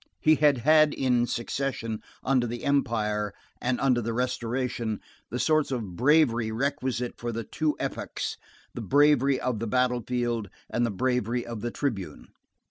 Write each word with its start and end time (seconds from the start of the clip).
He 0.19 0.33
had 0.33 0.57
had 0.57 0.95
in 0.95 1.27
succession, 1.27 2.01
under 2.23 2.47
the 2.47 2.63
Empire 2.63 3.35
and 3.61 3.79
under 3.79 4.01
the 4.01 4.13
Restoration, 4.13 4.99
the 5.29 5.37
sorts 5.37 5.69
of 5.71 5.95
bravery 5.95 6.51
requisite 6.51 7.19
for 7.19 7.31
the 7.31 7.43
two 7.43 7.75
epochs, 7.79 8.35
the 8.73 8.81
bravery 8.81 9.39
of 9.39 9.59
the 9.59 9.67
battle 9.67 10.01
field 10.01 10.49
and 10.71 10.87
the 10.87 10.89
bravery 10.89 11.45
of 11.45 11.61
the 11.61 11.69
tribune. 11.69 12.29